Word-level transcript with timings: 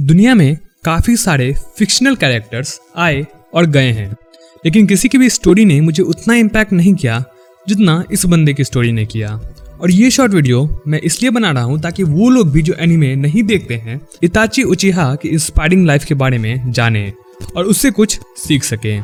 दुनिया 0.00 0.34
में 0.34 0.56
काफ़ी 0.84 1.16
सारे 1.16 1.54
फिक्शनल 1.78 2.16
कैरेक्टर्स 2.16 2.80
आए 2.96 3.26
और 3.54 3.66
गए 3.66 3.90
हैं। 3.90 4.10
लेकिन 4.64 4.86
किसी 4.86 5.08
की 5.08 5.18
भी 5.18 5.28
स्टोरी 5.30 5.64
ने 5.64 5.80
मुझे 5.80 6.02
उतना 6.02 6.34
इम्पैक्ट 6.34 6.72
नहीं 6.72 6.94
किया 6.94 7.24
जितना 7.68 8.04
इस 8.12 8.26
बंदे 8.26 8.54
की 8.54 8.64
स्टोरी 8.64 8.92
ने 8.92 9.06
किया। 9.06 9.40
और 9.80 9.90
ये 9.90 10.10
शॉर्ट 10.10 10.32
वीडियो 10.32 10.82
मैं 10.88 11.00
इसलिए 11.00 11.30
बना 11.30 11.50
रहा 11.50 11.62
हूँ 11.62 11.80
ताकि 11.80 12.02
वो 12.02 12.30
लोग 12.30 12.50
भी 12.50 12.62
जो 12.62 12.74
एनिमे 12.74 13.14
नहीं 13.16 13.42
देखते 13.42 13.74
हैं 13.74 14.00
इताची 14.22 14.62
उचिहा 14.62 15.14
की 15.14 15.28
इंस्पायरिंग 15.28 15.86
लाइफ 15.86 16.04
के 16.04 16.14
बारे 16.14 16.38
में 16.38 16.72
जाने 16.72 17.12
और 17.56 17.64
उससे 17.64 17.90
कुछ 17.90 18.18
सीख 18.36 18.64
सके। 18.64 19.00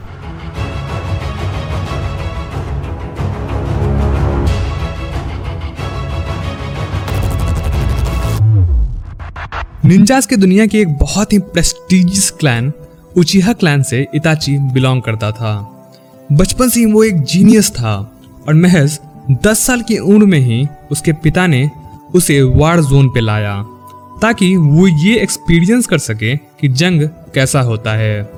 निंजास 9.84 10.26
के 10.26 10.36
दुनिया 10.36 10.64
की 10.66 10.78
एक 10.78 10.88
बहुत 10.98 11.32
ही 11.32 11.38
प्रेस्टिजियस 11.38 12.30
क्लैन 12.30 12.72
उचिहा 13.16 13.52
क्लैन 13.52 13.82
से 13.82 14.06
इताची 14.14 14.56
बिलोंग 14.72 15.00
करता 15.02 15.30
था। 15.32 15.52
बचपन 16.32 16.68
से 16.68 16.80
ही 16.80 16.86
वो 16.86 17.04
एक 17.04 17.22
जीनियस 17.22 17.70
था 17.70 17.94
और 18.48 18.54
महज 18.54 18.98
10 19.44 19.58
साल 19.58 19.82
की 19.82 19.96
उम्र 19.98 20.26
में 20.26 20.38
ही 20.38 20.66
उसके 20.90 21.12
पिता 21.12 21.46
ने 21.46 21.70
उसे 22.14 22.40
वार 22.42 22.80
जोन 22.80 23.08
पे 23.08 23.20
लाया, 23.20 23.56
ताकि 24.22 24.54
वो 24.56 24.86
ये 24.86 25.16
एक्सपीरियंस 25.18 25.86
कर 25.86 25.98
सके 25.98 26.36
कि 26.36 26.68
जंग 26.68 27.08
कैसा 27.34 27.60
होता 27.60 27.94
है। 27.94 28.30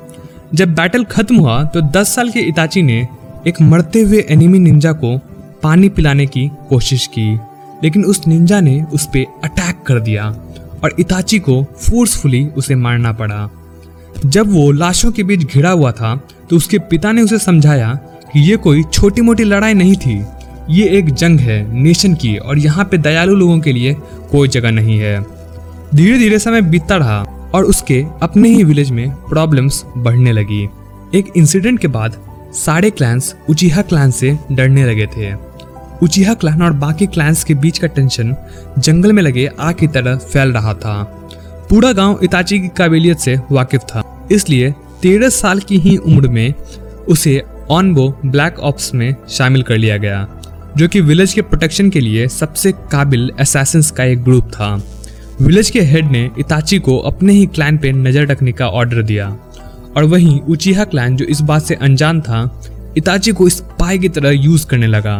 जब 0.54 0.74
बैटल 0.74 1.04
खत्म 1.04 1.36
हुआ 1.36 1.62
तो 1.64 1.80
10 1.90 2.14
साल 2.14 2.30
के 2.30 2.40
इताची 2.40 2.82
ने 2.82 3.06
एक 3.46 3.60
मरते 3.62 4.02
हुए 4.02 4.26
एनिमी 4.30 4.58
निंजा 4.58 4.92
को 4.94 5.16
पानी 5.62 5.88
पिलाने 5.88 6.26
की 6.26 6.50
कोशिश 6.68 7.06
की, 7.06 7.32
लेकिन 7.84 8.04
उस 8.04 8.26
निंजा 8.26 8.60
ने 8.60 8.82
उस 8.84 9.06
पर 9.06 9.40
अटैक 9.44 9.82
कर 9.86 10.00
दिया। 10.00 10.34
और 10.84 10.94
इताची 10.98 11.38
को 11.38 11.62
फोर्सफुली 11.80 12.44
उसे 12.56 12.74
मारना 12.74 13.12
पड़ा। 13.12 13.48
जब 14.26 14.52
वो 14.52 14.70
लाशों 14.72 15.10
के 15.12 15.22
बीच 15.22 15.44
घिरा 15.44 15.70
हुआ 15.70 15.92
था 15.92 16.14
तो 16.50 16.56
उसके 16.56 16.78
पिता 16.78 17.12
ने 17.12 17.22
उसे 17.22 17.38
समझाया 17.38 17.92
कि 18.32 18.40
ये 18.40 18.56
कोई 18.56 18.82
छोटी 18.84 19.22
मोटी 19.22 19.44
लड़ाई 19.44 19.74
नहीं 19.74 19.96
थी। 19.96 20.22
ये 20.70 20.88
एक 20.88 21.10
जंग 21.10 21.40
है, 21.40 21.82
नेशन 21.82 22.14
की, 22.14 22.36
और 22.36 22.58
यहाँ 22.58 22.84
पे 22.84 22.98
दयालु 22.98 23.34
लोगों 23.34 23.58
के 23.58 23.72
लिए 23.72 23.94
कोई 24.30 24.48
जगह 24.48 24.70
नहीं 24.70 24.98
है। 24.98 25.20
धीरे 25.94 26.18
धीरे 26.18 26.38
समय 26.38 26.62
बीतता 26.62 26.96
रहा, 26.96 27.22
और 27.54 27.64
उसके 27.64 28.04
अपने 28.22 28.48
ही 28.48 28.64
विलेज 28.64 28.90
में 28.90 29.10
प्रॉब्लम्स 29.28 29.84
बढ़ने 29.96 30.32
लगी। 30.32 30.62
एक 31.14 31.32
इंसिडेंट 31.36 31.78
के 31.80 31.88
बाद 31.88 32.16
सारे 32.54 32.90
क्लैंस 32.90 33.34
उचिहा 33.50 33.82
क्लैन 33.82 34.10
से 34.10 34.36
डरने 34.52 34.84
लगे 34.84 35.06
थे। 35.06 35.32
उचिहा 36.02 36.34
क्लान 36.34 36.62
और 36.62 36.72
बाकी 36.74 37.06
क्लैंस 37.06 37.42
के 37.44 37.54
बीच 37.54 37.78
का 37.78 37.86
टेंशन 37.88 38.34
जंगल 38.78 39.12
में 39.12 39.22
लगे 39.22 39.46
आग 39.58 39.74
की 39.74 39.86
तरह 39.88 40.16
फैल 40.16 40.52
रहा 40.52 40.74
था। 40.74 41.02
पूरा 41.70 41.92
गाँव 41.92 42.20
इताची 42.22 42.58
की 42.60 42.68
काबिलियत 42.68 43.18
से 43.18 43.36
वाकिफ 43.52 43.80
था। 43.84 44.02
इसलिए 44.32 44.70
तेरह 45.02 45.28
साल 45.28 45.60
की 45.60 45.78
ही 45.78 45.96
उम्र 45.96 46.28
में 46.28 46.54
उसे 47.08 47.42
ऑनबो 47.70 48.08
ब्लैक 48.26 48.58
ऑप्स 48.60 48.92
में 48.94 49.14
शामिल 49.28 49.62
कर 49.62 49.76
लिया 49.76 49.96
गया, 49.96 50.26
जो 50.76 50.88
कि 50.88 51.00
विलेज 51.00 51.32
के 51.34 51.42
प्रोटेक्शन 51.42 51.90
के 51.90 52.00
लिए 52.00 52.26
सबसे 52.28 52.72
काबिल 52.92 53.30
असैसिन्स 53.40 53.90
का 53.90 54.04
एक 54.04 54.22
ग्रुप 54.24 54.50
था। 54.50 54.74
विलेज 55.40 55.70
के 55.70 55.80
हेड 55.80 56.10
ने 56.10 56.30
इताची 56.38 56.78
को 56.78 56.98
अपने 56.98 57.32
ही 57.32 57.46
क्लैन 57.46 57.78
पे 57.78 57.92
नज़र 57.92 58.26
रखने 58.26 58.52
का 58.52 58.68
ऑर्डर 58.68 59.02
दिया, 59.02 59.28
और 59.96 60.04
वहीं 60.04 60.40
उचिहा 60.40 60.84
क्लैन 60.84 61.16
जो 61.16 61.24
इस 61.24 61.40
बात 61.40 61.62
से 61.62 61.74
अनजान 61.74 62.20
था, 62.20 62.42
इताची 62.96 63.32
को 63.32 63.48
स्पाई 63.48 63.98
की 63.98 64.08
तरह 64.08 64.30
यूज़ 64.30 64.66
करने 64.66 64.86
लगा। 64.86 65.16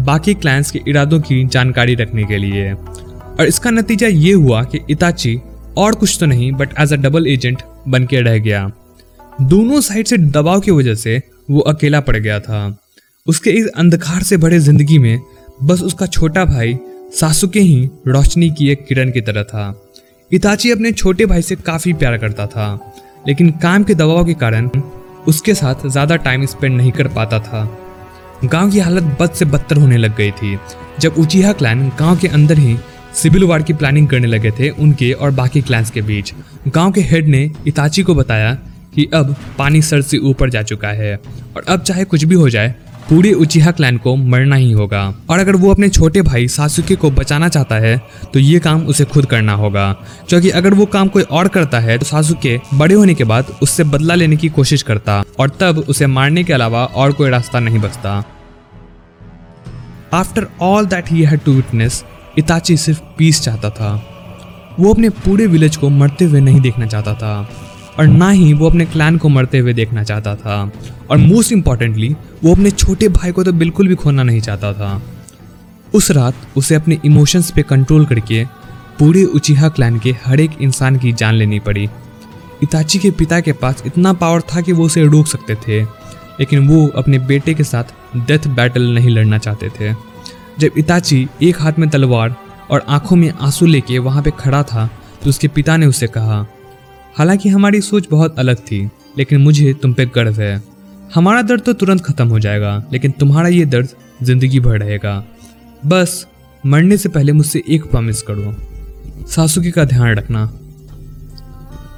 बाकी 0.00 0.34
क्लैंस 0.34 0.70
के 0.70 0.80
इरादों 0.88 1.20
की 1.20 1.44
जानकारी 1.46 1.94
रखने 1.94 2.24
के 2.24 2.38
लिए। 2.38 2.72
और 2.72 3.46
इसका 3.46 3.70
नतीजा 3.70 4.06
ये 4.06 4.32
हुआ 4.32 4.62
कि 4.64 4.80
इताची 4.90 5.38
और 5.76 5.94
कुछ 5.94 6.16
तो 6.20 6.26
नहीं 6.26 6.50
but 6.52 6.78
as 6.80 6.92
a 6.92 6.96
double 6.98 7.26
agent 7.26 7.62
बन 7.88 8.06
के 8.06 8.20
रह 8.20 8.38
गया। 8.38 8.70
दोनों 9.42 9.80
साइड 9.80 10.06
से 10.06 10.18
दबाव 10.18 10.60
की 10.60 10.70
वजह 10.70 10.94
से 10.94 11.20
वो 11.50 11.60
अकेला 11.62 12.00
पड़ 12.00 12.16
गया 12.16 12.38
था। 12.40 12.76
उसके 13.26 13.50
इस 13.50 13.66
अंधकार 13.68 14.22
से 14.22 14.36
भरे 14.36 14.58
ज़िंदगी 14.60 14.98
में 14.98 15.20
बस 15.60 15.82
उसका 15.82 16.06
छोटा 16.06 16.44
भाई 16.44 16.76
सासुके 17.14 17.60
ही 17.60 17.88
रोशनी 18.08 18.50
की 18.50 18.68
एक 18.68 18.84
किरण 18.86 19.10
की 19.10 19.20
तरह 19.20 19.42
था। 19.42 19.74
इताची 20.30 20.70
अपने 20.70 20.92
छोटे 20.92 21.26
भाई 21.26 21.42
से 21.42 21.56
काफ़ी 21.56 21.92
प्यार 21.92 22.16
करता 22.18 22.46
था, 22.46 22.92
लेकिन 23.28 23.50
काम 23.62 23.84
के 23.84 23.94
दबाव 23.94 24.24
के 24.24 24.34
कारण 24.34 24.68
उसके 25.28 25.54
साथ 25.54 25.86
ज़्यादा 25.88 26.16
टाइम 26.18 26.46
स्पेंड 26.46 26.76
नहीं 26.76 26.92
कर 26.92 27.08
पाता 27.08 27.38
था। 27.40 27.64
गाँव 28.44 28.70
की 28.70 28.78
हालत 28.78 29.16
बद 29.20 29.30
से 29.30 29.44
बदतर 29.44 29.76
होने 29.76 29.96
लग 29.96 30.16
गई 30.16 30.30
थी। 30.32 30.58
जब 31.00 31.14
उचिहा 31.18 31.52
क्लैन 31.52 31.88
गाँव 31.98 32.16
के 32.16 32.28
अंदर 32.28 32.58
ही 32.58 32.76
सिविल 33.14 33.44
वार 33.44 33.62
की 33.62 33.72
प्लानिंग 33.72 34.08
करने 34.08 34.26
लगे 34.26 34.50
थे 34.50 34.68
उनके 34.70 35.12
और 35.12 35.30
बाकी 35.30 35.60
क्लैंस 35.62 35.90
के 35.90 36.02
बीच। 36.02 36.34
गाँव 36.68 36.92
के 36.92 37.00
हेड 37.00 37.28
ने 37.28 37.50
इताची 37.66 38.02
को 38.02 38.14
बताया 38.14 38.54
कि 38.94 39.08
अब 39.14 39.34
पानी 39.58 39.82
सर 39.82 40.02
से 40.02 40.18
ऊपर 40.20 40.50
जा 40.50 40.62
चुका 40.62 40.88
है 40.88 41.14
और 41.56 41.64
अब 41.68 41.80
चाहे 41.80 42.04
कुछ 42.04 42.24
भी 42.24 42.34
हो 42.34 42.48
जाए, 42.48 42.74
पूरे 43.08 43.32
उचिहा 43.32 43.70
क्लैन 43.70 43.96
को 43.98 44.14
मरना 44.16 44.56
ही 44.56 44.70
होगा। 44.72 45.02
और 45.30 45.38
अगर 45.38 45.56
वो 45.56 45.70
अपने 45.70 45.88
छोटे 45.88 46.22
भाई 46.22 46.46
सासुके 46.48 46.94
को 46.96 47.10
बचाना 47.10 47.48
चाहता 47.48 47.76
है 47.76 47.96
तो 48.32 48.38
ये 48.38 48.58
काम 48.58 48.86
उसे 48.86 49.04
खुद 49.04 49.26
करना 49.26 49.52
होगा। 49.52 49.90
क्योंकि 50.28 50.50
अगर 50.50 50.74
वो 50.74 50.86
काम 50.86 51.08
कोई 51.08 51.22
और 51.22 51.48
करता 51.48 51.80
है 51.80 51.98
तो 51.98 52.06
सासुके 52.06 52.58
बड़े 52.74 52.94
होने 52.94 53.14
के 53.14 53.24
बाद 53.24 53.56
उससे 53.62 53.84
बदला 53.84 54.14
लेने 54.14 54.36
की 54.36 54.48
कोशिश 54.48 54.82
करता 54.82 55.22
और 55.38 55.50
तब 55.60 55.84
उसे 55.88 56.06
मारने 56.06 56.44
के 56.44 56.52
अलावा 56.52 56.84
और 56.84 57.12
कोई 57.12 57.30
रास्ता 57.30 57.60
नहीं 57.60 57.78
बचता। 57.78 58.22
After 60.14 60.46
all 60.62 60.86
that 60.86 61.10
he 61.10 61.22
had 61.22 61.40
to 61.40 61.52
witness 61.52 62.04
Itachi 62.38 62.76
सिर्फ़ 62.76 63.00
पीस 63.18 63.40
चाहता 63.42 63.70
था। 63.70 63.92
वो 64.80 64.92
अपने 64.92 65.08
पूरे 65.08 65.46
विलेज 65.46 65.76
को 65.76 65.88
मरते 65.90 66.24
हुए 66.24 66.40
नहीं 66.40 66.60
देखना 66.60 66.86
चाहता 66.86 67.14
था, 67.14 67.48
और 67.98 68.06
ना 68.06 68.28
ही 68.30 68.52
वो 68.52 68.68
अपने 68.70 68.84
क्लैन 68.84 69.16
को 69.18 69.28
मरते 69.28 69.58
हुए 69.58 69.72
देखना 69.72 70.02
चाहता 70.04 70.34
था। 70.36 70.70
और 71.10 71.16
मोस्ट 71.16 71.52
इम्पॉर्टेंटली 71.52 72.14
वो 72.44 72.52
अपने 72.52 72.70
छोटे 72.70 73.08
भाई 73.08 73.32
को 73.32 73.44
तो 73.44 73.52
बिल्कुल 73.52 73.88
भी 73.88 73.94
खोना 73.94 74.22
नहीं 74.22 74.40
चाहता 74.40 74.72
था। 74.72 75.00
उस 75.94 76.10
रात 76.10 76.34
उसे 76.56 76.74
अपने 76.74 76.98
इमोशंस 77.04 77.50
पे 77.50 77.62
कंट्रोल 77.62 78.06
करके 78.06 78.44
पूरे 78.98 79.24
उचिहा 79.24 79.68
क्लैन 79.68 79.98
के 79.98 80.14
हर 80.24 80.40
एक 80.40 80.50
इंसान 80.60 80.96
की 80.98 81.12
जान 81.12 81.34
लेनी 81.34 81.58
पड़ी। 81.58 81.88
इताची 82.62 82.98
के 82.98 83.10
पिता 83.10 83.40
के 83.40 83.52
पास 83.52 83.82
इतना 83.86 84.12
पावर 84.12 84.40
था 84.50 84.60
कि 84.60 84.72
वो 84.72 84.84
उसे 84.84 85.04
रोक 85.04 85.26
सकते 85.26 85.54
थे। 85.58 85.84
लेकिन 86.40 86.66
वो 86.68 86.86
अपने 86.96 87.18
बेटे 87.18 87.54
के 87.54 87.64
साथ 87.64 87.94
डेथ 88.18 88.48
बैटल 88.48 88.88
नहीं 88.94 89.10
लड़ना 89.10 89.38
चाहते 89.38 89.68
थे। 89.70 89.92
जब 90.58 90.78
इताची 90.78 91.26
एक 91.42 91.60
हाथ 91.60 91.78
में 91.78 91.88
तलवार 91.90 92.34
और 92.70 92.84
आँखों 92.88 93.16
में 93.16 93.30
आँसू 93.30 93.66
लेके 93.66 93.98
वहाँ 93.98 94.22
पे 94.22 94.30
खड़ा 94.38 94.62
था 94.62 94.86
तो 95.22 95.30
उसके 95.30 95.48
पिता 95.48 95.76
ने 95.76 95.86
उसे 95.86 96.06
कहा, 96.08 96.44
हालाँकि 97.16 97.48
हमारी 97.48 97.80
सोच 97.80 98.08
बहुत 98.10 98.38
अलग 98.38 98.58
थी, 98.60 98.88
लेकिन 99.18 99.40
मुझे 99.40 99.72
तुम 99.74 99.92
पे 99.94 100.06
गर्व 100.06 100.40
है। 100.40 100.62
हमारा 101.14 101.42
दर्द 101.42 101.62
तो 101.62 101.72
तुरंत 101.72 102.04
खत्म 102.04 102.28
हो 102.28 102.38
जाएगा, 102.38 102.82
लेकिन 102.92 103.10
तुम्हारा 103.10 103.48
ये 103.48 103.64
दर्द 103.66 103.88
ज़िंदगी 104.22 104.60
भर 104.60 104.78
रहेगा। 104.78 105.24
बस, 105.86 106.26
मरने 106.64 106.96
से 106.96 107.08
पहले 107.08 107.32
मुझसे 107.32 107.62
एक 107.68 107.84
प्रॉमिस 107.84 108.22
करो। 108.22 108.54
सासुकी 109.26 109.70
का 109.70 109.84
ध्यान 109.84 110.14
रखना। 110.14 110.44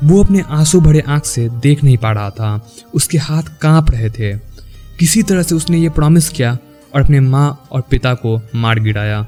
वो 0.04 0.22
अपने 0.24 0.42
आँसू 0.48 0.80
भरे 0.80 1.00
आँख 1.00 1.24
से 1.24 1.48
देख 1.62 1.82
नहीं 1.84 1.96
पा 1.96 2.12
रहा 2.12 2.30
था। 2.30 2.68
उसके 2.94 3.18
हाथ 3.18 3.42
काँप 3.60 3.90
रहे 3.90 4.10
थे। 4.10 4.32
किसी 4.98 5.22
तरह 5.22 5.42
से 5.42 5.54
उसने 5.54 5.78
ये 5.78 5.88
प्रॉमिस 5.88 6.28
किया 6.28 6.56
और 6.94 7.02
अपने 7.02 7.20
माँ 7.20 7.68
और 7.72 7.82
पिता 7.90 8.14
को 8.14 8.40
मार 8.54 8.78
गिराया। 8.80 9.24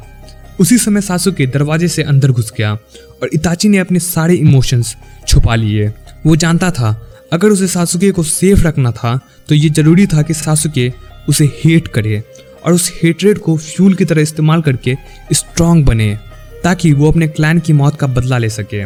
उसी 0.61 0.79
समय 0.79 1.01
सासू 1.01 1.33
के 1.33 1.47
दरवाजे 1.47 1.89
से 1.89 2.03
अंदर 2.03 2.31
घुस 2.31 2.53
गया 2.59 2.73
और 2.73 3.31
इताची 3.33 3.69
ने 3.69 3.79
अपने 3.79 3.99
सारे 3.99 4.35
इमोशंस 4.35 4.97
छुपा 5.29 5.55
लिए। 5.55 5.93
वो 6.27 6.37
जानता 6.37 6.71
था, 6.71 6.91
अगर 7.33 7.49
उसे 7.49 7.67
सासुके 7.67 8.11
को 8.11 8.23
सेफ़ 8.23 8.61
रखना 8.61 8.93
था 8.93 9.19
तो 9.49 9.55
ये 9.55 9.69
ज़रूरी 9.71 10.07
था 10.07 10.23
कि 10.23 10.35
सासुके 10.35 10.93
उसे 11.29 11.45
हेट 11.65 11.89
करे 11.89 12.23
और 12.67 12.73
उस 12.73 12.93
हेटरेट 13.03 13.39
को 13.39 13.57
फ्यूल 13.57 13.95
की 13.95 14.05
तरह 14.05 14.23
इस्तेमाल 14.23 14.63
करके 14.63 14.97
स्ट्रांग 15.33 15.85
बने, 15.85 16.19
ताकि 16.65 16.93
वो 16.93 17.11
अपने 17.11 17.29
क्लैन 17.29 17.59
की 17.59 17.73
मौत 17.73 17.97
का 17.97 18.07
बदला 18.07 18.39
ले 18.39 18.49
सके। 18.51 18.85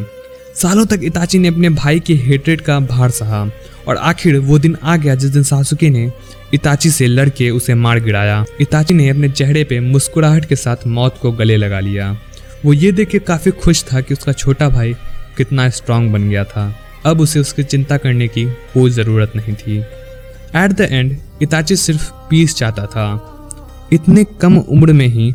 सालों 0.55 0.85
तक 0.87 1.01
इताची 1.03 1.39
ने 1.39 1.49
अपने 1.49 1.69
भाई 1.71 2.01
के 2.01 2.15
हेटरेट 2.15 2.61
का 2.61 2.79
भार 2.81 3.11
सहा, 3.11 3.47
और 3.89 3.97
आखिर 3.97 4.39
वो 4.39 4.59
दिन 4.59 4.77
आ 4.83 4.97
गया 4.97 5.15
जिस 5.15 5.31
दिन 5.31 5.43
सासुके 5.43 5.91
ने 5.91 6.11
इताची 6.55 6.91
से 6.91 7.07
लड़के 7.07 7.51
उसे 7.51 7.75
मार 7.75 8.01
गिराया 8.01 8.45
इताची 8.61 8.95
ने 8.95 9.09
अपने 9.09 9.29
चेहरे 9.29 9.65
पे 9.65 9.81
मुस्कुराहट 9.81 10.45
के 10.45 10.57
साथ 10.57 10.87
मौत 10.87 11.19
को 11.23 11.33
गले 11.33 11.57
लगा 11.57 11.81
लिया। 11.81 12.17
वो 12.65 12.73
ये 12.73 12.93
देख 12.93 13.09
के 13.09 13.19
काफ़ी 13.19 13.51
खुश 13.53 13.85
था 13.85 14.01
कि 14.01 14.15
उसका 14.15 14.33
छोटा 14.33 14.69
भाई 14.69 14.95
कितना 15.37 15.69
स्ट्रांग 15.71 16.11
बन 16.13 16.29
गया 16.29 16.45
था। 16.45 16.73
अब 17.07 17.21
उसे 17.21 17.41
उसकी 17.41 17.63
चिंता 17.65 17.97
करने 17.97 18.29
की 18.29 18.45
कोई 18.75 18.91
ज़रूरत 18.91 19.33
नहीं 19.37 19.55
थी। 19.55 19.79
एट 19.79 20.73
द 20.73 20.89
एंड 20.91 21.17
इताची 21.43 21.77
सिर्फ़ 21.77 22.11
पीस 22.31 22.55
चाहता 22.57 22.87
था। 22.87 23.89
इतने 23.93 24.25
कम 24.41 24.59
उम्र 24.59 24.93
में 24.93 25.07
ही 25.07 25.33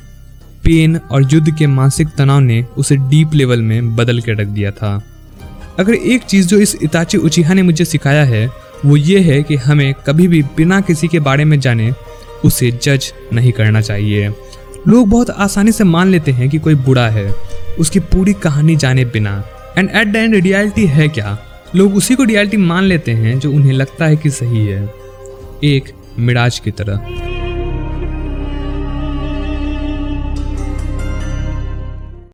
पेन 0.64 0.98
और 1.12 1.34
युद्ध 1.34 1.58
के 1.58 1.68
मानसिक 1.68 2.08
तनाव 2.18 2.40
ने 2.40 2.66
उसे 2.78 2.96
डीप 2.96 3.30
लेवल 3.34 3.62
में 3.62 3.96
बदल 3.96 4.20
के 4.20 4.32
रख 4.32 4.48
दिया 4.48 4.72
था। 4.72 5.04
अगर 5.80 5.94
एक 5.94 6.24
चीज़ 6.24 6.48
जो 6.48 6.58
इस 6.58 6.78
इताची 6.84 7.18
उचिहा 7.18 7.54
ने 7.54 7.62
मुझे 7.62 7.86
सिखाया 7.86 8.24
है, 8.24 8.50
वो 8.86 8.98
ये 8.98 9.20
है 9.20 9.44
कि 9.44 9.56
हमें 9.56 9.94
कभी 9.94 10.28
भी 10.28 10.44
बिना 10.44 10.82
किसी 10.82 11.08
के 11.08 11.20
बारे 11.20 11.46
में 11.46 11.60
जाने 11.60 11.92
उसे 12.46 12.72
जज 12.72 13.14
नहीं 13.34 13.52
करना 13.52 13.82
चाहिए। 13.82 14.30
लोग 14.88 15.10
बहुत 15.10 15.30
आसानी 15.30 15.72
से 15.72 15.84
मान 15.84 16.08
लेते 16.08 16.32
हैं 16.32 16.50
कि 16.50 16.60
कोई 16.60 16.76
बुरा 16.76 17.10
है, 17.10 17.36
उसकी 17.80 18.00
पूरी 18.00 18.34
कहानी 18.34 18.76
जाने 18.76 19.06
बिना। 19.06 19.44
And 19.78 19.90
at 19.90 20.08
the 20.08 20.16
end 20.16 20.36
reality 20.36 20.86
है 20.86 21.08
क्या? 21.08 21.38
लोग 21.76 21.96
उसी 21.96 22.16
को 22.16 22.24
रियलिटी 22.24 22.58
मान 22.58 22.84
लेते 22.84 23.12
हैं 23.12 23.40
जो 23.40 23.52
उन्हें 23.52 23.74
लगता 23.74 24.06
है 24.06 24.16
कि 24.16 24.30
सही 24.30 24.68
है। 24.68 24.94
एक 25.64 25.84
मिराज 26.20 26.60
की 26.60 26.72
तरह। 26.72 27.27